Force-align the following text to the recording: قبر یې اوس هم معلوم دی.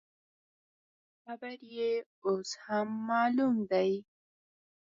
قبر 1.25 1.55
یې 1.75 1.91
اوس 2.25 2.49
هم 2.65 2.87
معلوم 3.09 3.55
دی. 3.71 3.91